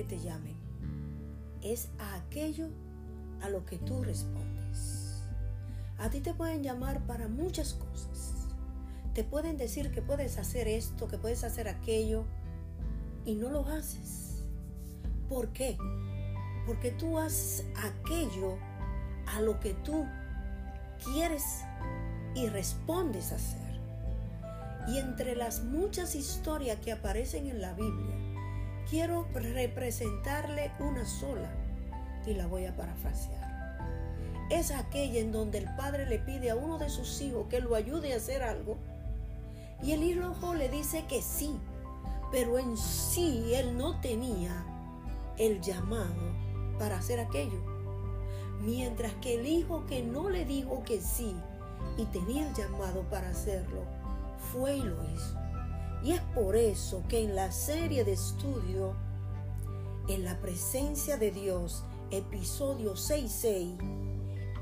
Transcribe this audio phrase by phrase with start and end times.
[0.00, 0.56] Que te llamen,
[1.60, 2.68] es a aquello
[3.42, 5.20] a lo que tú respondes.
[5.98, 8.46] A ti te pueden llamar para muchas cosas.
[9.12, 12.24] Te pueden decir que puedes hacer esto, que puedes hacer aquello,
[13.26, 14.46] y no lo haces.
[15.28, 15.76] ¿Por qué?
[16.66, 18.56] Porque tú haces aquello
[19.26, 20.06] a lo que tú
[21.04, 21.44] quieres
[22.34, 23.78] y respondes a hacer.
[24.88, 28.29] Y entre las muchas historias que aparecen en la Biblia,
[28.90, 31.48] quiero representarle una sola
[32.26, 33.78] y la voy a parafrasear.
[34.50, 37.76] Es aquella en donde el padre le pide a uno de sus hijos que lo
[37.76, 38.76] ayude a hacer algo
[39.80, 41.56] y el hijo le dice que sí,
[42.32, 44.66] pero en sí él no tenía
[45.38, 46.34] el llamado
[46.78, 47.62] para hacer aquello.
[48.60, 51.34] Mientras que el hijo que no le dijo que sí
[51.96, 53.84] y tenía el llamado para hacerlo,
[54.52, 55.49] fue y lo hizo.
[56.02, 58.96] Y es por eso que en la serie de estudio,
[60.08, 63.74] en la presencia de Dios, episodio 66,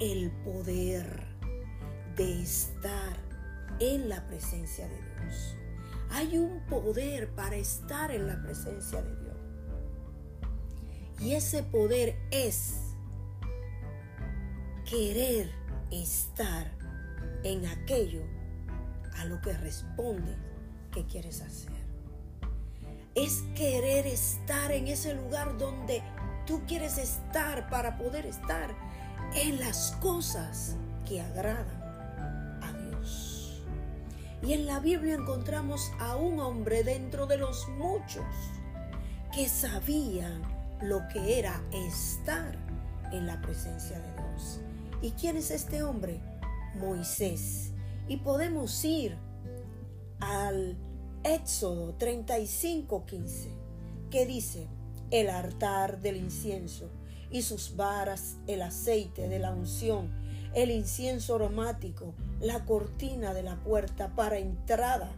[0.00, 1.28] el poder
[2.16, 3.16] de estar
[3.78, 5.56] en la presencia de Dios.
[6.10, 9.36] Hay un poder para estar en la presencia de Dios.
[11.20, 12.80] Y ese poder es
[14.84, 15.50] querer
[15.92, 16.72] estar
[17.44, 18.22] en aquello
[19.16, 20.47] a lo que responde
[20.90, 21.72] que quieres hacer.
[23.14, 26.02] Es querer estar en ese lugar donde
[26.46, 28.74] tú quieres estar para poder estar
[29.34, 33.62] en las cosas que agradan a Dios.
[34.42, 38.24] Y en la Biblia encontramos a un hombre dentro de los muchos
[39.34, 40.42] que sabían
[40.80, 42.56] lo que era estar
[43.12, 44.60] en la presencia de Dios.
[45.02, 46.20] ¿Y quién es este hombre?
[46.74, 47.72] Moisés.
[48.06, 49.16] Y podemos ir
[50.20, 50.76] al
[51.24, 53.50] Éxodo 35, 15,
[54.10, 54.68] que dice,
[55.10, 56.90] el altar del incienso
[57.30, 60.12] y sus varas, el aceite de la unción,
[60.54, 65.10] el incienso aromático, la cortina de la puerta para entrada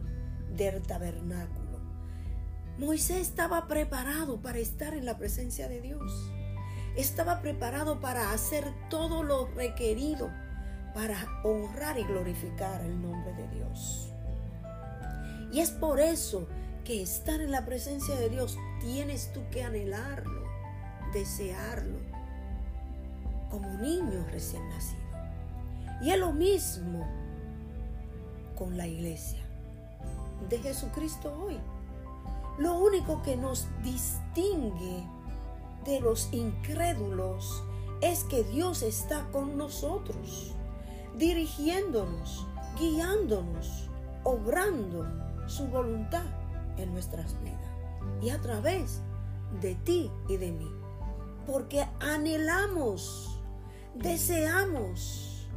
[0.55, 1.79] del tabernáculo.
[2.79, 6.31] Moisés estaba preparado para estar en la presencia de Dios.
[6.95, 10.31] Estaba preparado para hacer todo lo requerido
[10.95, 14.10] para honrar y glorificar el nombre de Dios.
[15.51, 16.47] Y es por eso
[16.83, 20.43] que estar en la presencia de Dios tienes tú que anhelarlo,
[21.13, 21.99] desearlo,
[23.49, 25.01] como niño recién nacido.
[26.01, 27.05] Y es lo mismo
[28.57, 29.39] con la iglesia
[30.49, 31.59] de Jesucristo hoy.
[32.57, 35.03] Lo único que nos distingue
[35.85, 37.63] de los incrédulos
[38.01, 40.53] es que Dios está con nosotros,
[41.17, 42.47] dirigiéndonos,
[42.79, 43.89] guiándonos,
[44.23, 46.25] obrando su voluntad
[46.77, 47.59] en nuestras vidas
[48.21, 49.01] y a través
[49.59, 50.71] de ti y de mí.
[51.45, 53.39] Porque anhelamos,
[53.95, 55.47] deseamos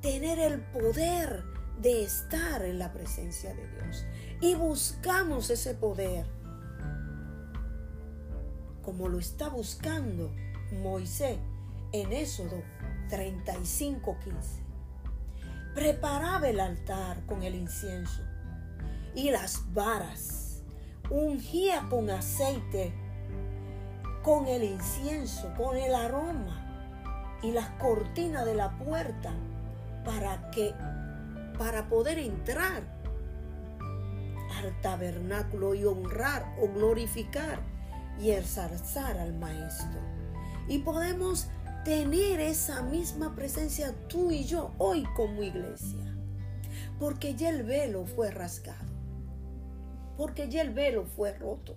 [0.00, 1.44] tener el poder
[1.80, 4.04] de estar en la presencia de Dios
[4.40, 6.26] y buscamos ese poder
[8.82, 10.34] como lo está buscando
[10.82, 11.38] Moisés
[11.92, 12.62] en Éxodo
[13.08, 14.64] 35:15.
[15.74, 18.22] Preparaba el altar con el incienso
[19.14, 20.62] y las varas.
[21.10, 22.92] Ungía con aceite,
[24.22, 29.32] con el incienso, con el aroma y las cortinas de la puerta
[30.04, 30.74] para que
[31.58, 32.82] para poder entrar
[34.58, 37.60] al tabernáculo y honrar o glorificar
[38.20, 40.00] y ensalzar al maestro.
[40.68, 41.48] Y podemos
[41.84, 46.04] tener esa misma presencia tú y yo hoy como iglesia.
[46.98, 48.89] Porque ya el velo fue rasgado
[50.20, 51.76] porque ya el velo fue roto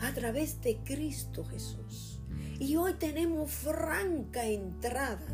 [0.00, 2.18] a través de Cristo Jesús.
[2.58, 5.26] Y hoy tenemos franca entrada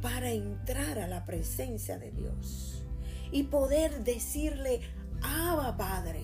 [0.00, 2.86] para entrar a la presencia de Dios
[3.32, 4.80] y poder decirle,
[5.20, 6.22] Abba Padre,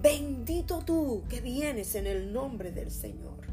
[0.00, 3.44] bendito tú que vienes en el nombre del Señor.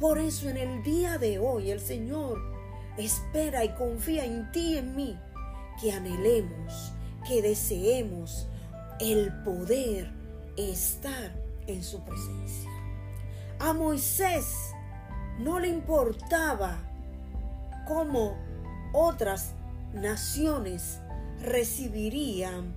[0.00, 2.40] Por eso en el día de hoy el Señor
[2.98, 5.16] espera y confía en ti y en mí,
[5.80, 6.92] que anhelemos,
[7.24, 8.48] que deseemos
[8.98, 10.18] el poder
[10.56, 11.32] estar
[11.66, 12.70] en su presencia.
[13.58, 14.72] A Moisés
[15.38, 16.78] No le importaba
[17.88, 18.36] cómo
[18.92, 19.54] otras
[19.94, 21.00] naciones
[21.40, 22.74] recibirían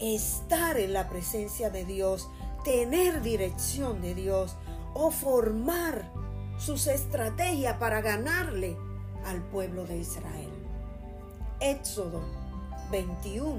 [0.00, 2.28] estar en la presencia de Dios,
[2.64, 4.56] tener dirección de Dios
[4.94, 6.10] o formar
[6.58, 8.76] sus estrategias para ganarle
[9.26, 10.50] al pueblo de Israel.
[11.60, 12.22] Éxodo
[12.90, 13.56] 21.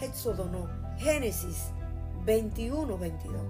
[0.00, 0.68] Éxodo no,
[0.98, 1.70] Génesis
[2.24, 3.40] 21, 22.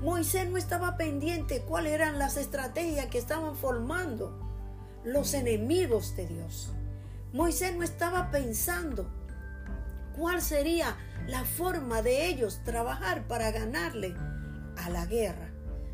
[0.00, 4.38] Moisés no estaba pendiente cuáles eran las estrategias que estaban formando
[5.04, 6.72] los enemigos de Dios.
[7.32, 9.06] Moisés no estaba pensando
[10.16, 10.96] cuál sería
[11.26, 14.14] la forma de ellos trabajar para ganarle
[14.76, 15.50] a la guerra,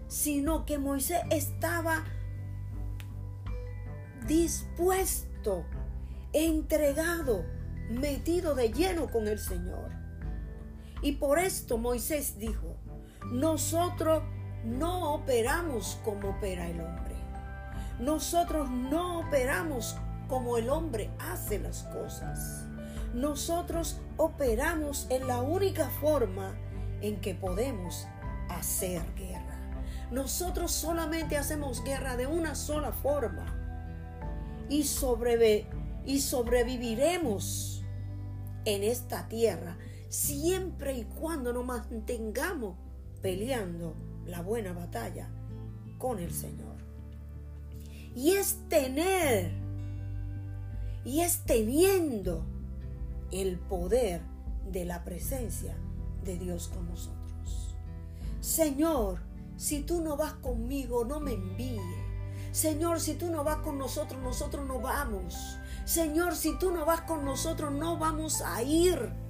[0.09, 2.05] sino que Moisés estaba
[4.27, 5.65] dispuesto,
[6.33, 7.45] entregado,
[7.89, 10.02] metido de lleno con el Señor.
[11.03, 12.77] Y por esto Moisés dijo,
[13.31, 14.23] nosotros
[14.65, 17.15] no operamos como opera el hombre.
[17.99, 19.97] Nosotros no operamos
[20.29, 22.67] como el hombre hace las cosas.
[23.15, 26.57] Nosotros operamos en la única forma
[27.01, 28.07] en que podemos
[28.49, 29.59] hacer guerra.
[30.11, 33.59] Nosotros solamente hacemos guerra de una sola forma
[34.69, 37.85] y, sobreviviremos
[38.65, 39.77] en esta tierra
[40.13, 42.77] siempre y cuando nos mantengamos
[43.23, 43.95] peleando
[44.27, 45.31] la buena batalla
[45.97, 46.77] con el Señor.
[48.15, 49.53] Y es tener,
[51.07, 52.45] y es teniendo
[53.31, 54.21] el poder
[54.71, 55.75] de la presencia
[56.23, 57.75] de Dios con nosotros.
[58.41, 59.21] Señor,
[59.57, 61.81] si tú no vas conmigo, no me envíe.
[62.51, 65.57] Señor, si tú no vas con nosotros, nosotros no vamos.
[65.87, 69.22] Señor, si tú no vas con nosotros, no vamos a ir.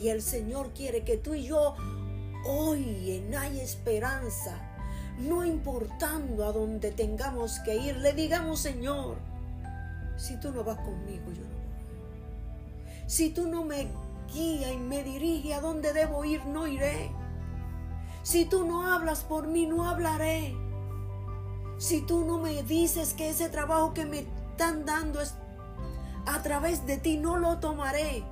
[0.00, 1.74] Y el Señor quiere que tú y yo
[2.44, 4.56] hoy en Hay Esperanza,
[5.18, 9.16] no importando a dónde tengamos que ir, le digamos, Señor,
[10.16, 13.08] si tú no vas conmigo, yo no voy.
[13.08, 13.88] Si tú no me
[14.32, 17.10] guías y me diriges a dónde debo ir, no iré.
[18.22, 20.54] Si tú no hablas por mí, no hablaré.
[21.78, 25.34] Si tú no me dices que ese trabajo que me están dando es
[26.26, 28.22] a través de ti, no lo tomaré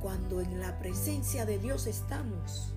[0.00, 2.74] cuando en la presencia de Dios estamos,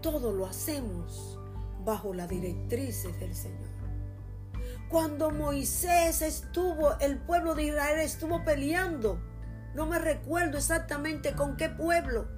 [0.00, 1.38] todo lo hacemos
[1.84, 3.68] bajo la directrices del Señor.
[4.88, 9.20] Cuando Moisés estuvo, el pueblo de Israel estuvo peleando.
[9.74, 12.28] No me recuerdo exactamente con qué pueblo.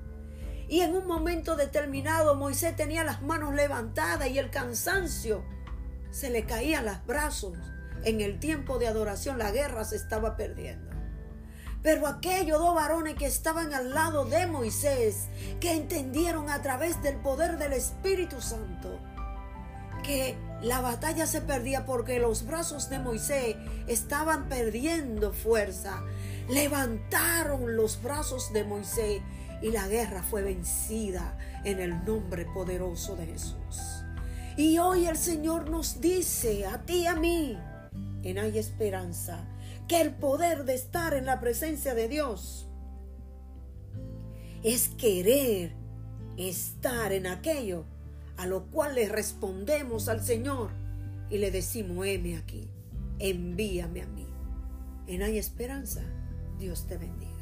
[0.68, 5.42] Y en un momento determinado Moisés tenía las manos levantadas y el cansancio
[6.10, 7.56] se le caían los brazos.
[8.04, 10.91] En el tiempo de adoración la guerra se estaba perdiendo.
[11.82, 15.26] Pero aquellos dos varones que estaban al lado de Moisés,
[15.60, 19.00] que entendieron a través del poder del Espíritu Santo,
[20.04, 23.56] que la batalla se perdía porque los brazos de Moisés
[23.88, 26.02] estaban perdiendo fuerza,
[26.48, 29.22] levantaron los brazos de Moisés
[29.60, 34.04] y la guerra fue vencida en el nombre poderoso de Jesús.
[34.56, 37.58] Y hoy el Señor nos dice a ti y a mí,
[38.22, 39.44] en hay esperanza,
[39.88, 42.68] que el poder de estar en la presencia de Dios
[44.62, 45.72] es querer
[46.36, 47.84] estar en aquello
[48.36, 50.70] a lo cual le respondemos al Señor
[51.30, 52.68] y le decimos, heme aquí,
[53.18, 54.26] envíame a mí.
[55.06, 56.02] En hay esperanza,
[56.58, 57.41] Dios te bendiga.